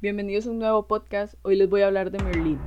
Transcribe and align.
Bienvenidos 0.00 0.46
a 0.46 0.50
un 0.50 0.60
nuevo 0.60 0.86
podcast. 0.86 1.34
Hoy 1.42 1.56
les 1.56 1.68
voy 1.68 1.80
a 1.80 1.88
hablar 1.88 2.12
de 2.12 2.22
Merlín. 2.22 2.60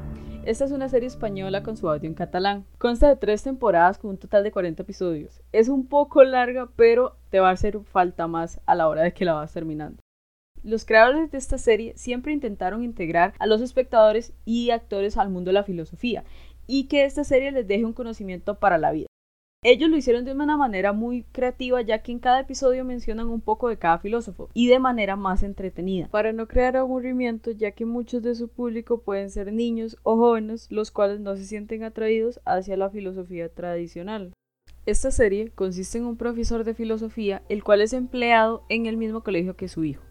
Esta 0.43 0.65
es 0.65 0.71
una 0.71 0.89
serie 0.89 1.07
española 1.07 1.63
con 1.63 1.77
su 1.77 1.87
audio 1.87 2.09
en 2.09 2.13
catalán. 2.13 2.65
Consta 2.77 3.07
de 3.07 3.15
tres 3.15 3.41
temporadas 3.41 3.97
con 3.97 4.09
un 4.09 4.17
total 4.17 4.43
de 4.43 4.51
40 4.51 4.83
episodios. 4.83 5.41
Es 5.53 5.69
un 5.69 5.87
poco 5.87 6.25
larga, 6.25 6.67
pero 6.75 7.15
te 7.29 7.39
va 7.39 7.47
a 7.47 7.53
hacer 7.53 7.79
falta 7.85 8.27
más 8.27 8.59
a 8.65 8.75
la 8.75 8.89
hora 8.89 9.03
de 9.03 9.13
que 9.13 9.23
la 9.23 9.31
vas 9.31 9.53
terminando. 9.53 10.01
Los 10.61 10.83
creadores 10.83 11.31
de 11.31 11.37
esta 11.37 11.57
serie 11.57 11.93
siempre 11.95 12.33
intentaron 12.33 12.83
integrar 12.83 13.33
a 13.39 13.47
los 13.47 13.61
espectadores 13.61 14.33
y 14.43 14.71
actores 14.71 15.17
al 15.17 15.29
mundo 15.29 15.51
de 15.51 15.53
la 15.53 15.63
filosofía 15.63 16.25
y 16.67 16.89
que 16.89 17.05
esta 17.05 17.23
serie 17.23 17.53
les 17.53 17.65
deje 17.65 17.85
un 17.85 17.93
conocimiento 17.93 18.59
para 18.59 18.77
la 18.77 18.91
vida. 18.91 19.07
Ellos 19.63 19.91
lo 19.91 19.97
hicieron 19.97 20.25
de 20.25 20.31
una 20.31 20.57
manera 20.57 20.91
muy 20.91 21.21
creativa 21.31 21.83
ya 21.83 22.01
que 22.01 22.11
en 22.11 22.17
cada 22.17 22.39
episodio 22.39 22.83
mencionan 22.83 23.27
un 23.27 23.41
poco 23.41 23.69
de 23.69 23.77
cada 23.77 23.99
filósofo 23.99 24.49
y 24.55 24.65
de 24.65 24.79
manera 24.79 25.15
más 25.15 25.43
entretenida, 25.43 26.07
para 26.07 26.33
no 26.33 26.47
crear 26.47 26.77
aburrimiento 26.77 27.51
ya 27.51 27.69
que 27.69 27.85
muchos 27.85 28.23
de 28.23 28.33
su 28.33 28.47
público 28.47 29.01
pueden 29.01 29.29
ser 29.29 29.53
niños 29.53 29.97
o 30.01 30.17
jóvenes 30.17 30.65
los 30.71 30.89
cuales 30.89 31.19
no 31.19 31.37
se 31.37 31.45
sienten 31.45 31.83
atraídos 31.83 32.39
hacia 32.43 32.75
la 32.75 32.89
filosofía 32.89 33.49
tradicional. 33.49 34.33
Esta 34.87 35.11
serie 35.11 35.51
consiste 35.51 35.99
en 35.99 36.05
un 36.05 36.17
profesor 36.17 36.63
de 36.63 36.73
filosofía 36.73 37.43
el 37.47 37.63
cual 37.63 37.81
es 37.81 37.93
empleado 37.93 38.63
en 38.67 38.87
el 38.87 38.97
mismo 38.97 39.21
colegio 39.21 39.55
que 39.55 39.67
su 39.67 39.83
hijo. 39.83 40.01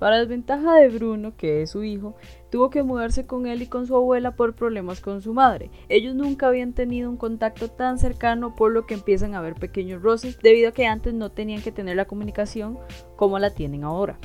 Para 0.00 0.18
desventaja 0.18 0.76
de 0.76 0.88
Bruno, 0.88 1.36
que 1.36 1.60
es 1.60 1.72
su 1.72 1.84
hijo, 1.84 2.16
tuvo 2.50 2.70
que 2.70 2.82
mudarse 2.82 3.26
con 3.26 3.46
él 3.46 3.60
y 3.60 3.66
con 3.66 3.86
su 3.86 3.94
abuela 3.94 4.34
por 4.34 4.54
problemas 4.54 5.02
con 5.02 5.20
su 5.20 5.34
madre. 5.34 5.70
Ellos 5.90 6.14
nunca 6.14 6.48
habían 6.48 6.72
tenido 6.72 7.10
un 7.10 7.18
contacto 7.18 7.68
tan 7.68 7.98
cercano 7.98 8.56
por 8.56 8.72
lo 8.72 8.86
que 8.86 8.94
empiezan 8.94 9.34
a 9.34 9.38
haber 9.40 9.56
pequeños 9.56 10.00
roces 10.00 10.38
debido 10.42 10.70
a 10.70 10.72
que 10.72 10.86
antes 10.86 11.12
no 11.12 11.30
tenían 11.30 11.60
que 11.60 11.70
tener 11.70 11.96
la 11.96 12.06
comunicación 12.06 12.78
como 13.16 13.38
la 13.38 13.50
tienen 13.50 13.84
ahora. 13.84 14.18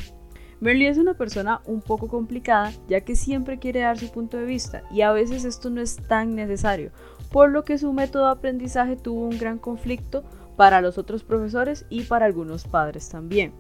Merly 0.62 0.86
es 0.86 0.98
una 0.98 1.16
persona 1.16 1.60
un 1.66 1.82
poco 1.82 2.08
complicada 2.08 2.72
ya 2.88 3.02
que 3.02 3.18
siempre 3.18 3.60
quiere 3.60 3.82
dar 3.82 4.00
su 4.00 4.10
punto 4.14 4.38
de 4.38 4.46
vista 4.46 4.84
y 4.92 5.02
a 5.02 5.12
veces 5.12 5.44
esto 5.44 5.70
no 5.70 5.82
es 5.82 5.98
tan 6.08 6.36
necesario, 6.36 6.92
por 7.34 7.52
lo 7.52 7.66
que 7.66 7.78
su 7.78 7.92
método 7.92 8.28
de 8.28 8.32
aprendizaje 8.32 8.96
tuvo 8.96 9.26
un 9.26 9.38
gran 9.38 9.58
conflicto 9.58 10.24
para 10.56 10.80
los 10.80 10.98
otros 10.98 11.26
profesores 11.26 11.86
y 11.90 12.04
para 12.04 12.28
algunos 12.28 12.64
padres 12.64 13.10
también. 13.10 13.52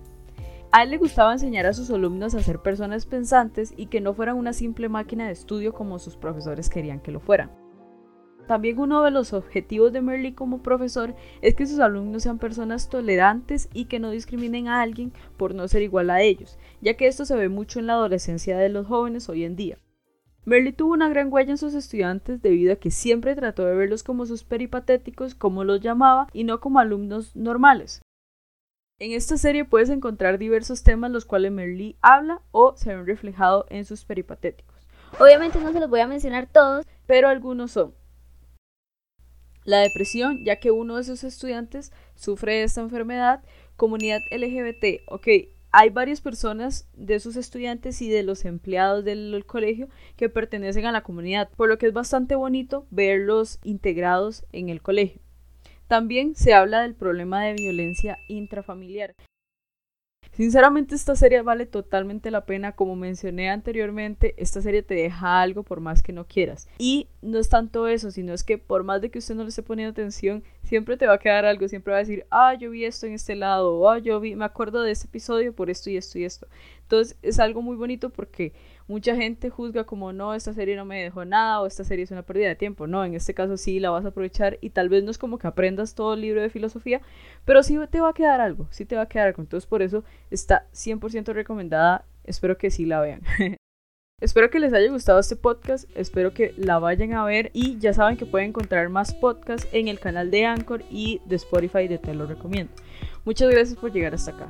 A 0.75 0.83
él 0.83 0.89
le 0.89 0.97
gustaba 0.97 1.31
enseñar 1.31 1.65
a 1.67 1.71
sus 1.71 1.89
alumnos 1.89 2.35
a 2.35 2.43
ser 2.43 2.59
personas 2.59 3.05
pensantes 3.05 3.73
y 3.77 3.85
que 3.85 4.01
no 4.01 4.13
fueran 4.13 4.35
una 4.35 4.51
simple 4.51 4.89
máquina 4.89 5.25
de 5.25 5.31
estudio 5.31 5.73
como 5.73 5.99
sus 5.99 6.17
profesores 6.17 6.69
querían 6.69 6.99
que 6.99 7.13
lo 7.13 7.21
fueran. 7.21 7.49
También 8.45 8.77
uno 8.79 9.01
de 9.01 9.09
los 9.09 9.31
objetivos 9.31 9.93
de 9.93 10.01
Merly 10.01 10.33
como 10.33 10.61
profesor 10.61 11.15
es 11.41 11.55
que 11.55 11.65
sus 11.65 11.79
alumnos 11.79 12.23
sean 12.23 12.39
personas 12.39 12.89
tolerantes 12.89 13.69
y 13.73 13.85
que 13.85 14.01
no 14.01 14.09
discriminen 14.09 14.67
a 14.67 14.81
alguien 14.81 15.13
por 15.37 15.55
no 15.55 15.65
ser 15.69 15.81
igual 15.81 16.09
a 16.09 16.21
ellos, 16.21 16.59
ya 16.81 16.97
que 16.97 17.07
esto 17.07 17.23
se 17.23 17.37
ve 17.37 17.47
mucho 17.47 17.79
en 17.79 17.87
la 17.87 17.93
adolescencia 17.93 18.57
de 18.57 18.67
los 18.67 18.85
jóvenes 18.85 19.29
hoy 19.29 19.45
en 19.45 19.55
día. 19.55 19.77
Merly 20.43 20.73
tuvo 20.73 20.91
una 20.91 21.07
gran 21.07 21.31
huella 21.31 21.51
en 21.51 21.57
sus 21.57 21.73
estudiantes 21.73 22.41
debido 22.41 22.73
a 22.73 22.75
que 22.75 22.91
siempre 22.91 23.33
trató 23.33 23.63
de 23.63 23.75
verlos 23.75 24.03
como 24.03 24.25
sus 24.25 24.43
peripatéticos, 24.43 25.35
como 25.35 25.63
los 25.63 25.79
llamaba, 25.79 26.27
y 26.33 26.43
no 26.43 26.59
como 26.59 26.79
alumnos 26.79 27.33
normales. 27.33 28.01
En 28.97 29.11
esta 29.11 29.35
serie 29.35 29.65
puedes 29.65 29.89
encontrar 29.89 30.37
diversos 30.37 30.81
temas 30.81 31.11
los 31.11 31.25
cuales 31.25 31.51
Merly 31.51 31.97
habla 32.01 32.41
o 32.51 32.77
se 32.77 32.95
ven 32.95 33.05
reflejados 33.05 33.65
en 33.69 33.83
sus 33.83 34.05
peripatéticos. 34.05 34.87
Obviamente 35.19 35.59
no 35.59 35.73
se 35.73 35.81
los 35.81 35.89
voy 35.89 35.99
a 35.99 36.07
mencionar 36.07 36.47
todos, 36.49 36.85
pero 37.05 37.27
algunos 37.27 37.71
son 37.71 37.93
la 39.65 39.79
depresión, 39.79 40.45
ya 40.45 40.61
que 40.61 40.71
uno 40.71 40.95
de 40.95 41.03
sus 41.03 41.25
estudiantes 41.25 41.91
sufre 42.15 42.53
de 42.53 42.63
esta 42.63 42.79
enfermedad, 42.79 43.43
comunidad 43.75 44.21
LGBT, 44.31 45.01
ok, 45.07 45.27
hay 45.71 45.89
varias 45.89 46.21
personas 46.21 46.87
de 46.93 47.19
sus 47.19 47.35
estudiantes 47.35 48.01
y 48.01 48.09
de 48.09 48.23
los 48.23 48.45
empleados 48.45 49.03
del 49.03 49.43
colegio 49.45 49.89
que 50.15 50.29
pertenecen 50.29 50.85
a 50.85 50.93
la 50.93 51.03
comunidad, 51.03 51.49
por 51.57 51.67
lo 51.67 51.77
que 51.77 51.87
es 51.87 51.93
bastante 51.93 52.35
bonito 52.35 52.87
verlos 52.91 53.59
integrados 53.63 54.45
en 54.53 54.69
el 54.69 54.81
colegio. 54.81 55.24
También 55.87 56.35
se 56.35 56.53
habla 56.53 56.81
del 56.81 56.95
problema 56.95 57.43
de 57.43 57.53
violencia 57.53 58.17
intrafamiliar. 58.27 59.15
Sinceramente 60.31 60.95
esta 60.95 61.15
serie 61.15 61.41
vale 61.43 61.65
totalmente 61.65 62.29
la 62.29 62.45
pena, 62.45 62.73
como 62.73 62.97
mencioné 62.97 63.49
anteriormente, 63.49 64.33
esta 64.37 64.61
serie 64.61 64.83
te 64.83 64.93
deja 64.93 65.41
algo 65.41 65.63
por 65.63 65.79
más 65.79 66.03
que 66.03 66.11
no 66.11 66.27
quieras. 66.27 66.67
Y 66.77 67.07
no 67.21 67.39
es 67.39 67.47
tanto 67.47 67.87
eso, 67.87 68.11
sino 68.11 68.33
es 68.33 68.43
que 68.43 68.57
por 68.57 68.83
más 68.83 68.99
de 69.01 69.11
que 69.11 69.19
usted 69.19 69.35
no 69.35 69.43
le 69.43 69.49
esté 69.49 69.63
poniendo 69.63 69.91
atención, 69.91 70.43
siempre 70.65 70.97
te 70.97 71.07
va 71.07 71.13
a 71.13 71.19
quedar 71.19 71.45
algo, 71.45 71.67
siempre 71.67 71.91
va 71.91 71.99
a 71.99 72.01
decir, 72.01 72.25
ah, 72.31 72.53
yo 72.55 72.71
vi 72.71 72.85
esto 72.85 73.05
en 73.05 73.13
este 73.13 73.35
lado, 73.35 73.77
o 73.77 73.89
ah, 73.89 73.99
yo 73.99 74.19
vi, 74.19 74.35
me 74.35 74.45
acuerdo 74.45 74.81
de 74.81 74.91
este 74.91 75.07
episodio 75.07 75.53
por 75.53 75.69
esto 75.69 75.89
y 75.89 75.97
esto 75.97 76.19
y 76.19 76.25
esto. 76.25 76.47
Entonces 76.81 77.17
es 77.21 77.39
algo 77.39 77.61
muy 77.61 77.75
bonito 77.75 78.09
porque 78.09 78.53
mucha 78.87 79.15
gente 79.15 79.49
juzga 79.49 79.85
como 79.85 80.13
no, 80.13 80.33
esta 80.33 80.53
serie 80.53 80.75
no 80.75 80.85
me 80.85 81.01
dejó 81.01 81.25
nada 81.25 81.61
o 81.61 81.67
esta 81.67 81.83
serie 81.83 82.03
es 82.03 82.11
una 82.11 82.23
pérdida 82.23 82.47
de 82.49 82.55
tiempo. 82.55 82.87
No, 82.87 83.05
en 83.05 83.15
este 83.15 83.33
caso 83.33 83.57
sí 83.57 83.79
la 83.79 83.89
vas 83.89 84.05
a 84.05 84.09
aprovechar 84.09 84.57
y 84.61 84.71
tal 84.71 84.89
vez 84.89 85.03
no 85.03 85.11
es 85.11 85.17
como 85.17 85.37
que 85.37 85.47
aprendas 85.47 85.95
todo 85.95 86.15
el 86.15 86.21
libro 86.21 86.41
de 86.41 86.49
filosofía, 86.49 87.01
pero 87.45 87.63
sí 87.63 87.77
te 87.89 88.01
va 88.01 88.09
a 88.09 88.13
quedar 88.13 88.41
algo, 88.41 88.67
sí 88.71 88.85
te 88.85 88.95
va 88.95 89.03
a 89.03 89.07
quedar 89.09 89.27
algo. 89.27 89.41
Entonces 89.41 89.67
por 89.67 89.81
eso 89.81 90.03
está 90.31 90.67
100% 90.73 91.33
recomendada. 91.33 92.05
Espero 92.23 92.57
que 92.57 92.71
sí 92.71 92.85
la 92.85 93.01
vean. 93.01 93.21
Espero 94.21 94.49
que 94.49 94.59
les 94.59 94.71
haya 94.71 94.89
gustado 94.89 95.19
este 95.19 95.35
podcast, 95.35 95.89
espero 95.93 96.33
que 96.33 96.53
la 96.55 96.79
vayan 96.79 97.11
a 97.13 97.25
ver 97.25 97.51
y 97.53 97.77
ya 97.79 97.93
saben 97.93 98.15
que 98.15 98.25
pueden 98.25 98.49
encontrar 98.49 98.87
más 98.87 99.13
podcasts 99.13 99.67
en 99.73 99.89
el 99.89 99.99
canal 99.99 100.31
de 100.31 100.45
Anchor 100.45 100.85
y 100.89 101.19
de 101.25 101.35
Spotify 101.35 101.89
de 101.89 101.97
Te 101.97 102.13
lo 102.13 102.25
recomiendo. 102.25 102.71
Muchas 103.25 103.49
gracias 103.49 103.77
por 103.77 103.91
llegar 103.91 104.13
hasta 104.13 104.31
acá. 104.31 104.47